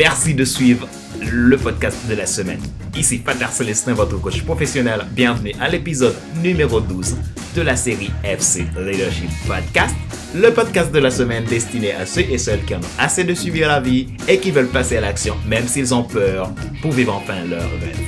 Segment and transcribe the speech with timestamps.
[0.00, 0.88] Merci de suivre
[1.20, 2.62] le podcast de la semaine.
[2.96, 5.02] Ici Pater Célestin, votre coach professionnel.
[5.10, 7.18] Bienvenue à l'épisode numéro 12
[7.54, 9.94] de la série FC Leadership Podcast,
[10.34, 13.34] le podcast de la semaine destiné à ceux et celles qui en ont assez de
[13.34, 17.14] subir la vie et qui veulent passer à l'action même s'ils ont peur pour vivre
[17.14, 18.00] enfin leur rêve.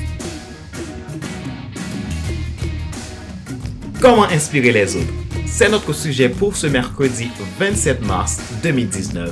[4.00, 5.12] Comment inspirer les autres?
[5.44, 9.30] C'est notre sujet pour ce mercredi 27 mars 2019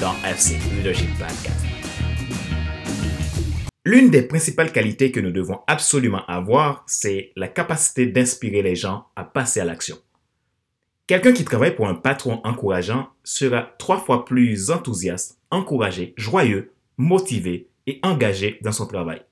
[0.00, 1.69] dans FC Leadership Podcast.
[3.90, 9.08] L'une des principales qualités que nous devons absolument avoir, c'est la capacité d'inspirer les gens
[9.16, 9.98] à passer à l'action.
[11.08, 17.68] Quelqu'un qui travaille pour un patron encourageant sera trois fois plus enthousiaste, encouragé, joyeux, motivé
[17.88, 19.24] et engagé dans son travail.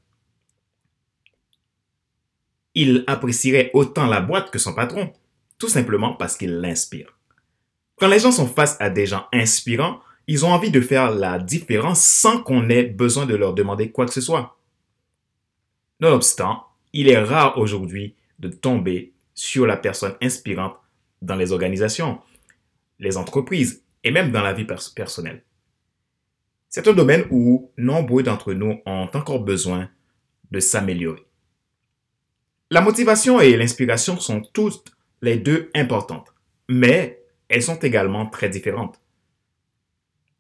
[2.75, 5.12] Il apprécierait autant la boîte que son patron,
[5.59, 7.17] tout simplement parce qu'il l'inspire.
[8.00, 11.39] Quand les gens sont face à des gens inspirants, ils ont envie de faire la
[11.39, 14.59] différence sans qu'on ait besoin de leur demander quoi que ce soit.
[16.01, 20.77] Nonobstant, il est rare aujourd'hui de tomber sur la personne inspirante
[21.23, 22.21] dans les organisations,
[22.99, 25.43] les entreprises et même dans la vie personnelle.
[26.69, 29.89] C'est un domaine où nombreux d'entre nous ont encore besoin
[30.51, 31.25] de s'améliorer.
[32.71, 36.34] La motivation et l'inspiration sont toutes les deux importantes,
[36.69, 39.01] mais elles sont également très différentes.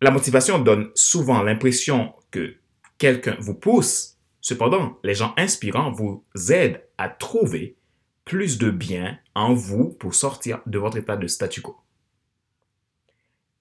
[0.00, 2.54] La motivation donne souvent l'impression que
[2.98, 4.16] quelqu'un vous pousse.
[4.40, 7.76] Cependant, les gens inspirants vous aident à trouver
[8.24, 11.76] plus de bien en vous pour sortir de votre état de statu quo.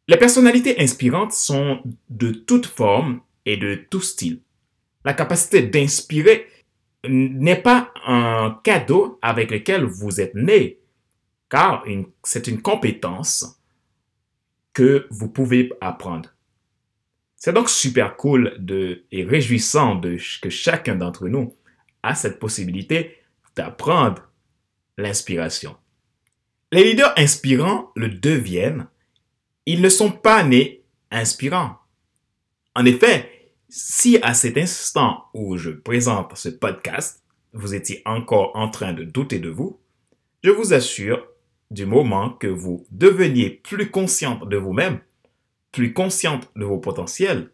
[0.08, 4.42] Les personnalités inspirantes sont de toutes formes et de tout style.
[5.04, 6.48] La capacité d'inspirer
[7.08, 10.80] n'est pas un cadeau avec lequel vous êtes né,
[11.50, 11.84] car
[12.24, 13.57] c'est une compétence
[14.78, 16.36] que vous pouvez apprendre.
[17.36, 21.56] C'est donc super cool de, et réjouissant de, que chacun d'entre nous
[22.04, 23.18] a cette possibilité
[23.56, 24.30] d'apprendre
[24.96, 25.76] l'inspiration.
[26.72, 28.86] Les leaders inspirants le deviennent.
[29.66, 31.80] Ils ne sont pas nés inspirants.
[32.76, 38.70] En effet, si à cet instant où je présente ce podcast, vous étiez encore en
[38.70, 39.80] train de douter de vous,
[40.44, 41.26] je vous assure
[41.72, 45.00] du moment que vous deveniez plus consciente de vous-même,
[45.72, 47.52] plus consciente de vos potentiels,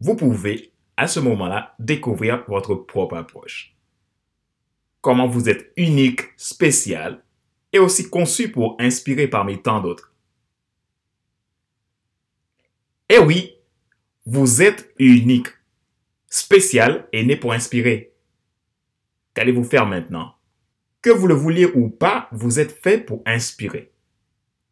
[0.00, 3.74] vous pouvez à ce moment-là découvrir votre propre approche.
[5.00, 7.22] Comment vous êtes unique, spécial
[7.74, 10.14] et aussi conçu pour inspirer parmi tant d'autres.
[13.08, 13.56] Eh oui,
[14.24, 15.48] vous êtes unique,
[16.28, 18.14] spécial et né pour inspirer.
[19.34, 20.33] Qu'allez-vous faire maintenant?
[21.04, 23.92] Que vous le vouliez ou pas, vous êtes fait pour inspirer.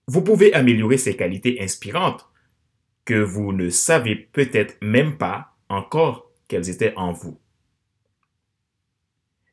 [0.06, 2.26] Vous pouvez améliorer ces qualités inspirantes
[3.04, 7.38] que vous ne savez peut-être même pas encore qu'elles étaient en vous.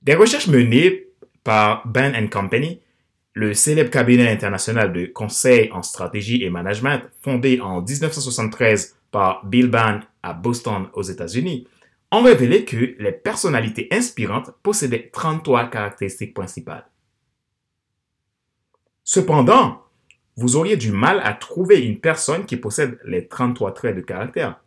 [0.03, 1.07] Des recherches menées
[1.43, 2.79] par Ben Company,
[3.33, 9.67] le célèbre cabinet international de conseil en stratégie et management fondé en 1973 par Bill
[9.67, 11.67] Ban à Boston aux États-Unis,
[12.11, 16.87] ont révélé que les personnalités inspirantes possédaient 33 caractéristiques principales.
[19.03, 19.83] Cependant,
[20.35, 24.61] vous auriez du mal à trouver une personne qui possède les 33 traits de caractère.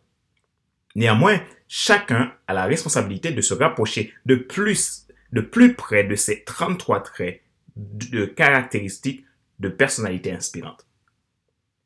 [0.95, 6.43] Néanmoins, chacun a la responsabilité de se rapprocher de plus, de plus près de ces
[6.43, 7.41] 33 traits
[7.75, 9.25] de caractéristiques
[9.59, 10.85] de personnalité inspirante.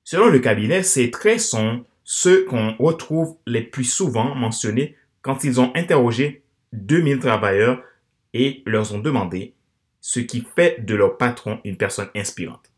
[0.04, 4.96] Selon le cabinet, ces traits sont ceux qu'on retrouve les plus souvent mentionnés
[5.28, 7.84] quand ils ont interrogé 2000 travailleurs
[8.34, 9.56] et leur ont demandé
[10.00, 12.72] ce qui fait de leur patron une personne inspirante.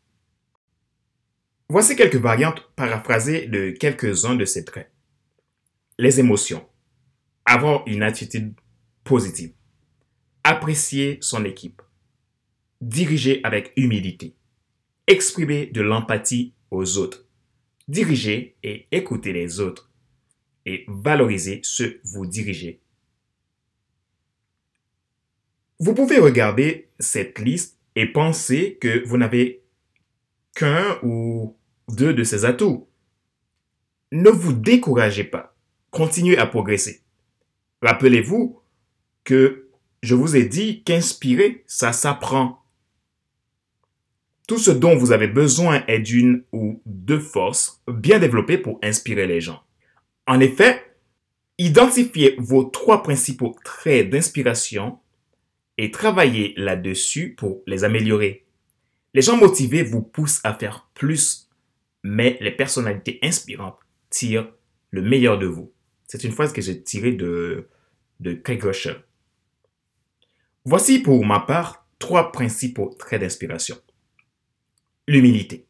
[1.69, 4.91] Voici quelques variantes paraphrasées de quelques-uns de ces traits.
[5.99, 6.67] Les émotions.
[7.45, 8.55] Avoir une attitude
[9.03, 9.53] positive.
[10.43, 11.83] Apprécier son équipe.
[12.81, 14.33] Diriger avec humilité.
[15.05, 17.27] Exprimer de l'empathie aux autres.
[17.87, 19.88] Diriger et écouter les autres
[20.69, 22.79] et valoriser ceux vous dirigez.
[25.79, 29.63] Vous pouvez regarder cette liste et penser que vous n'avez
[30.55, 31.55] qu'un ou
[31.87, 32.87] deux de ces atouts.
[34.11, 35.55] Ne vous découragez pas.
[35.89, 37.01] Continuez à progresser.
[37.81, 38.59] Rappelez-vous
[39.23, 39.69] que
[40.03, 42.61] je vous ai dit qu'inspirer, ça s'apprend.
[44.47, 49.27] Tout ce dont vous avez besoin est d'une ou deux forces bien développées pour inspirer
[49.27, 49.63] les gens.
[50.29, 50.85] En effet,
[51.57, 54.99] identifiez vos trois principaux traits d'inspiration
[55.79, 58.45] et travaillez là-dessus pour les améliorer.
[59.15, 61.49] Les gens motivés vous poussent à faire plus,
[62.03, 63.79] mais les personnalités inspirantes
[64.11, 64.53] tirent
[64.91, 65.73] le meilleur de vous.
[66.05, 67.67] C'est une phrase que j'ai tirée de,
[68.19, 68.97] de Craig Rusher.
[70.63, 73.77] Voici pour ma part trois principaux traits d'inspiration.
[75.07, 75.65] L'humilité.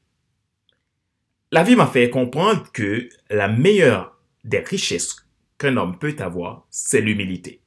[1.50, 5.26] La vie m'a fait comprendre que la meilleure des richesses
[5.58, 7.62] qu'un homme peut avoir, c'est l'humilité.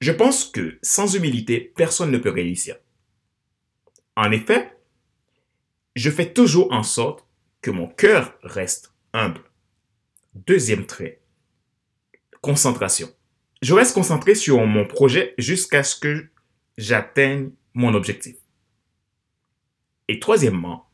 [0.00, 2.76] Je pense que sans humilité, personne ne peut réussir.
[4.16, 4.74] En effet,
[5.94, 7.26] je fais toujours en sorte
[7.60, 9.42] que mon cœur reste humble.
[10.34, 11.20] Deuxième trait,
[12.40, 13.08] concentration.
[13.60, 16.28] Je reste concentré sur mon projet jusqu'à ce que
[16.78, 18.36] j'atteigne mon objectif.
[20.08, 20.88] Et troisièmement,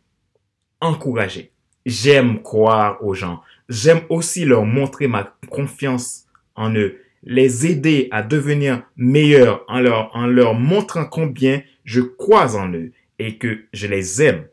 [0.81, 1.53] encourager.
[1.85, 3.41] J'aime croire aux gens.
[3.69, 10.15] J'aime aussi leur montrer ma confiance en eux, les aider à devenir meilleurs en leur,
[10.15, 14.47] en leur montrant combien je crois en eux et que je les aime.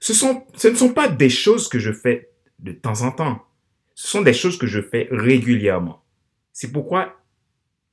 [0.00, 3.44] Ce, sont, ce ne sont pas des choses que je fais de temps en temps.
[3.94, 6.02] Ce sont des choses que je fais régulièrement.
[6.52, 7.20] C'est pourquoi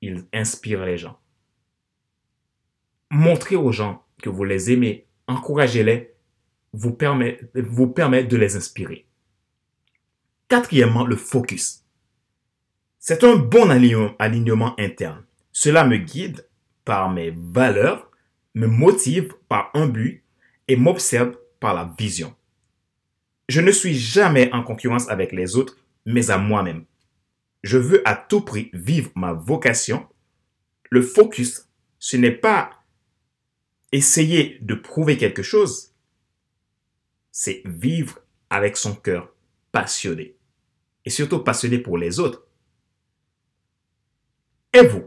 [0.01, 1.19] ils inspirent les gens.
[3.09, 6.13] Montrez aux gens que vous les aimez, encouragez-les,
[6.73, 9.05] vous permet, vous permet de les inspirer.
[10.51, 11.86] Quatrièmement, le focus.
[13.00, 15.24] C'est un bon alignement interne.
[15.53, 16.45] Cela me guide
[16.83, 18.12] par mes valeurs,
[18.53, 20.25] me motive par un but
[20.68, 22.36] et m'observe par la vision.
[23.48, 26.83] Je ne suis jamais en concurrence avec les autres, mais à moi-même.
[27.63, 30.06] Je veux à tout prix vivre ma vocation.
[30.89, 32.71] Le focus, ce n'est pas
[33.94, 35.94] essayer de prouver quelque chose,
[37.31, 38.19] c'est vivre
[38.50, 39.33] avec son cœur
[39.71, 40.36] passionné.
[41.06, 42.45] Et surtout passionné pour les autres.
[44.74, 45.03] Et vous,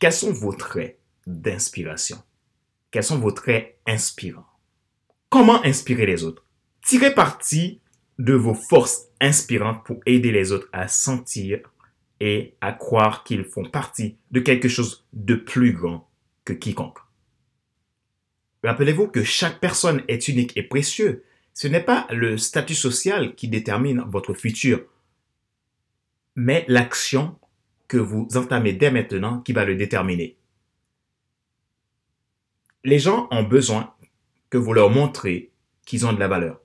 [0.00, 2.22] quels sont vos traits d'inspiration?
[2.90, 4.46] Quels sont vos traits inspirants?
[5.28, 6.44] Comment inspirer les autres?
[6.84, 7.80] Tirez parti
[8.18, 11.60] de vos forces inspirantes pour aider les autres à sentir
[12.20, 16.08] et à croire qu'ils font partie de quelque chose de plus grand
[16.44, 16.98] que quiconque.
[18.64, 21.24] Rappelez-vous que chaque personne est unique et précieux.
[21.52, 24.84] Ce n'est pas le statut social qui détermine votre futur,
[26.36, 27.38] mais l'action
[27.88, 30.36] que vous entamez dès maintenant qui va le déterminer.
[32.84, 33.94] Les gens ont besoin
[34.50, 35.50] que vous leur montrez
[35.86, 36.60] qu'ils ont de la valeur.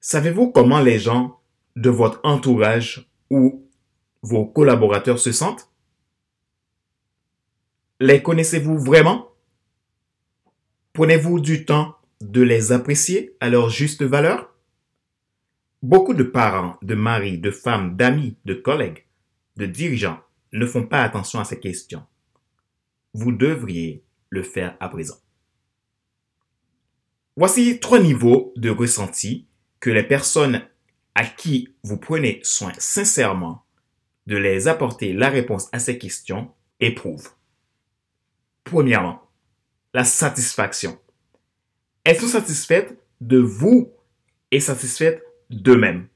[0.00, 1.40] Savez-vous comment les gens
[1.76, 3.68] de votre entourage ou
[4.22, 5.70] vos collaborateurs se sentent?
[8.00, 9.28] Les connaissez-vous vraiment?
[10.92, 14.51] Prenez-vous du temps de les apprécier à leur juste valeur?
[15.82, 19.04] Beaucoup de parents, de maris, de femmes, d'amis, de collègues,
[19.56, 20.20] de dirigeants
[20.52, 22.06] ne font pas attention à ces questions.
[23.14, 25.16] Vous devriez le faire à présent.
[27.36, 29.48] Voici trois niveaux de ressenti
[29.80, 30.62] que les personnes
[31.16, 33.64] à qui vous prenez soin sincèrement
[34.28, 37.30] de les apporter la réponse à ces questions éprouvent.
[38.62, 39.28] Premièrement,
[39.94, 40.96] la satisfaction.
[42.04, 43.92] Elles sont satisfaites de vous
[44.52, 46.08] et satisfaites d'eux-mêmes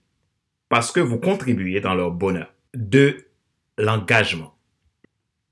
[0.69, 2.53] parce que vous contribuez dans leur bonheur.
[2.75, 3.27] De
[3.79, 4.55] l'engagement.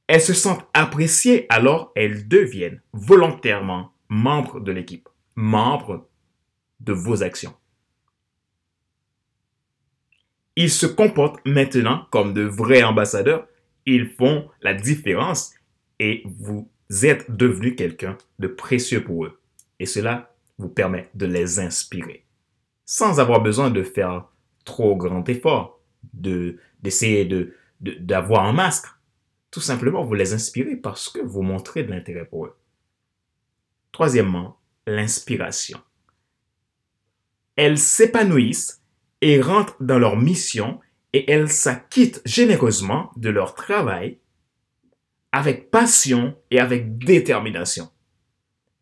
[0.07, 6.09] Elles se sentent appréciées alors elles deviennent volontairement membres de l'équipe, membres
[6.81, 7.55] de vos actions.
[10.57, 13.49] Ils se comportent maintenant comme de vrais ambassadeurs.
[13.87, 15.55] Ils font la différence
[15.99, 16.71] et vous
[17.03, 19.41] êtes devenu quelqu'un de précieux pour eux.
[19.81, 22.24] Et cela vous permet de les inspirer.
[22.87, 24.29] Sans avoir besoin de faire
[24.65, 25.81] trop grand effort,
[26.13, 28.87] de, d'essayer de, d'avoir un masque.
[29.51, 32.57] Tout simplement, vous les inspirez parce que vous montrez de l'intérêt pour eux.
[33.93, 35.79] Troisièmement, l'inspiration.
[37.57, 38.83] Elles s'épanouissent
[39.21, 40.81] et rentrent dans leur mission
[41.13, 44.19] et elles s'acquittent généreusement de leur travail
[45.31, 47.89] avec passion et avec détermination.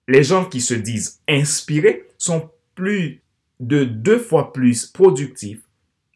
[0.09, 3.22] Les gens qui se disent inspirés sont plus
[3.63, 5.63] de deux fois plus productifs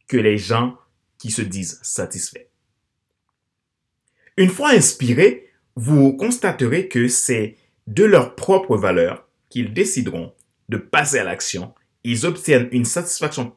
[0.09, 0.77] que les gens
[1.17, 2.49] qui se disent satisfaits.
[4.37, 10.35] Une fois inspirés, vous constaterez que c'est de leur propre valeur qu'ils décideront
[10.69, 11.73] de passer à l'action.
[12.03, 13.55] Ils obtiennent une satisfaction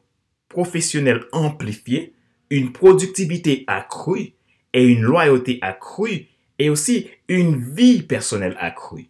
[0.48, 2.14] professionnelle amplifiée,
[2.48, 4.34] une productivité accrue
[4.72, 6.28] et une loyauté accrue
[6.60, 9.08] et aussi une vie personnelle accrue.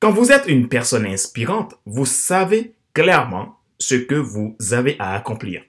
[0.00, 5.62] Quand vous êtes une personne inspirante, vous savez clairement ce que vous avez à accomplir.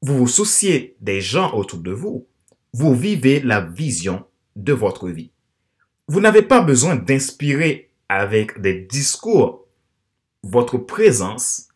[0.00, 2.26] Vous vous souciez des gens autour de vous.
[2.72, 5.30] Vous vivez la vision de votre vie.
[6.08, 9.68] Vous n'avez pas besoin d'inspirer avec des discours.
[10.42, 11.68] Votre présence,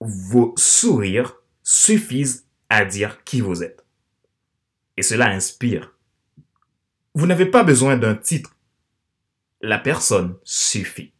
[0.00, 3.84] vos sourires suffisent à dire qui vous êtes.
[4.96, 5.94] Et cela inspire.
[7.14, 8.56] Vous n'avez pas besoin d'un titre.
[9.60, 11.12] La personne suffit.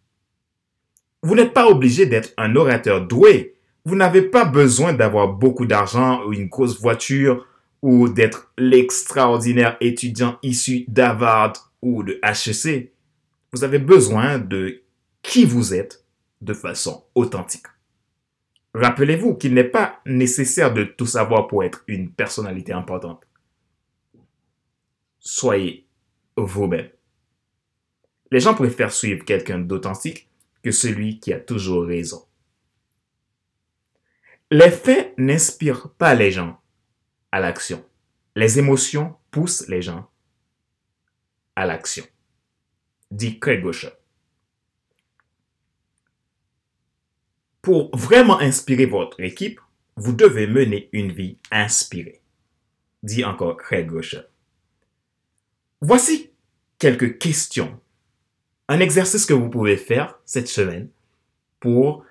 [1.22, 3.54] Vous n'êtes pas obligé d'être un orateur doué.
[3.84, 7.46] Vous n'avez pas besoin d'avoir beaucoup d'argent ou une grosse voiture
[7.82, 12.92] ou d'être l'extraordinaire étudiant issu d'Harvard ou de HEC.
[13.52, 14.82] Vous avez besoin de
[15.22, 16.04] qui vous êtes
[16.40, 17.66] de façon authentique.
[18.74, 23.24] Rappelez-vous qu'il n'est pas nécessaire de tout savoir pour être une personnalité importante.
[25.18, 25.86] Soyez
[26.36, 26.88] vous-même.
[28.30, 30.28] Les gens préfèrent suivre quelqu'un d'authentique
[30.62, 32.24] que celui qui a toujours raison.
[34.50, 36.60] Les faits n'inspirent pas les gens
[37.32, 37.84] à l'action.
[38.34, 40.08] Les émotions poussent les gens
[41.54, 42.04] à l'action.
[43.10, 43.90] Dit Craig Gosher.
[47.60, 49.60] Pour vraiment inspirer votre équipe,
[49.96, 52.22] vous devez mener une vie inspirée.
[53.02, 54.22] Dit encore Craig Gosher.
[55.80, 56.30] Voici
[56.78, 57.80] quelques questions.
[58.68, 60.90] Un exercice que vous pouvez faire cette semaine
[61.58, 62.04] pour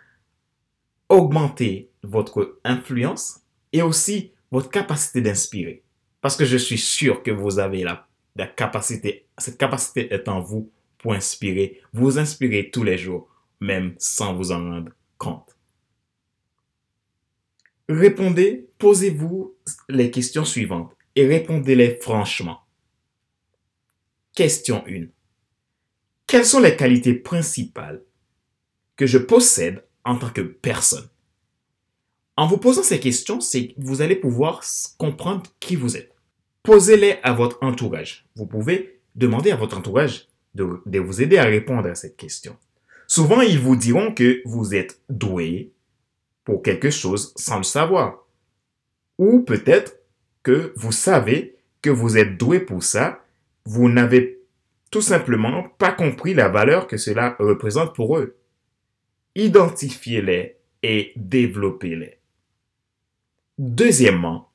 [1.07, 5.83] augmenter votre influence et aussi votre capacité d'inspirer.
[6.21, 10.41] Parce que je suis sûr que vous avez la, la capacité, cette capacité est en
[10.41, 11.81] vous pour inspirer.
[11.93, 15.55] Vous inspirez tous les jours, même sans vous en rendre compte.
[17.87, 19.55] Répondez, posez-vous
[19.89, 22.61] les questions suivantes et répondez-les franchement.
[24.33, 25.05] Question 1.
[26.27, 28.03] Quelles sont les qualités principales
[28.97, 31.07] que je possède en tant que personne?
[32.35, 33.39] En vous posant ces questions,
[33.77, 34.61] vous allez pouvoir
[34.97, 36.13] comprendre qui vous êtes.
[36.63, 38.27] Posez-les à votre entourage.
[38.35, 42.57] Vous pouvez demander à votre entourage de, de vous aider à répondre à cette question.
[43.07, 45.71] Souvent, ils vous diront que vous êtes doué
[46.43, 48.27] pour quelque chose sans le savoir.
[49.17, 49.95] Ou peut-être
[50.43, 53.23] que vous savez que vous êtes doué pour ça,
[53.65, 54.36] vous n'avez
[54.89, 58.37] tout simplement pas compris la valeur que cela représente pour eux.
[59.35, 62.19] Identifiez-les et développez-les.
[63.57, 64.51] Deuxièmement,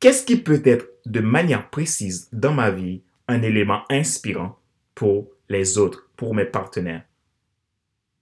[0.00, 4.58] qu'est-ce qui peut être de manière précise dans ma vie un élément inspirant
[4.94, 7.04] pour les autres, pour mes partenaires,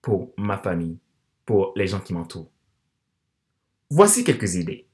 [0.00, 0.99] pour ma famille,
[1.44, 2.50] pour les gens qui m'entourent?
[3.90, 4.87] Voici quelques idées.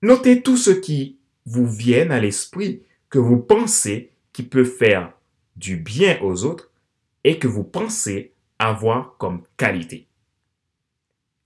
[0.00, 5.12] Notez tout ce qui vous vient à l'esprit que vous pensez qui peut faire
[5.62, 6.70] du bien aux autres
[7.24, 10.08] et que vous pensez avoir comme qualité.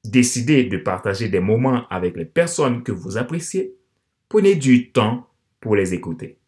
[0.04, 3.74] Décidez de partager des moments avec les personnes que vous appréciez.
[4.28, 5.28] Prenez du temps
[5.60, 6.38] pour les écouter.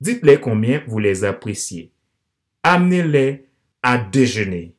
[0.00, 1.92] Dites-les combien vous les appréciez
[2.62, 3.48] amenez-les
[3.82, 4.76] à déjeuner.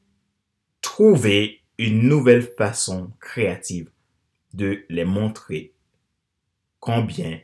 [0.82, 3.90] Trouvez une nouvelle façon créative
[4.54, 5.74] de les montrer
[6.80, 7.40] combien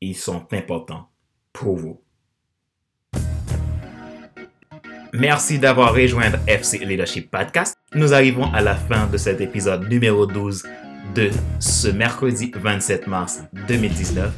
[0.00, 1.10] ils sont importants
[1.52, 2.03] pour vous.
[5.16, 7.78] Merci d'avoir rejoint FC Leadership Podcast.
[7.94, 10.64] Nous arrivons à la fin de cet épisode numéro 12
[11.14, 11.30] de
[11.60, 14.32] ce mercredi 27 mars 2019.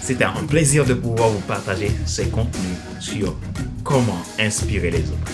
[0.00, 3.36] C'était un plaisir de pouvoir vous partager ces contenus sur
[3.82, 5.32] comment inspirer les autres.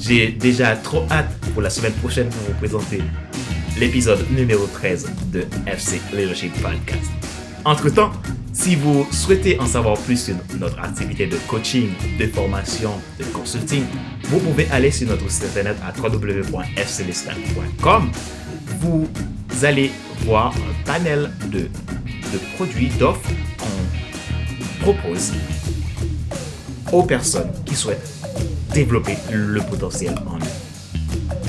[0.00, 3.02] J'ai déjà trop hâte pour la semaine prochaine pour vous présenter
[3.78, 7.10] l'épisode numéro 13 de FC Leadership Podcast.
[7.66, 8.12] Entre-temps,
[8.52, 13.84] si vous souhaitez en savoir plus sur notre activité de coaching, de formation, de consulting,
[14.24, 18.10] vous pouvez aller sur notre site internet à www.fclistin.com.
[18.80, 19.08] Vous
[19.62, 19.90] allez
[20.24, 25.32] voir un panel de, de produits, d'offres qu'on propose
[26.92, 28.10] aux personnes qui souhaitent
[28.72, 30.40] développer le potentiel en eux.